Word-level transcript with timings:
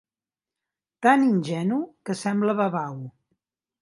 Tan 1.07 1.27
ingenu 1.27 1.79
que 2.09 2.17
sembla 2.23 2.57
babau. 2.63 2.97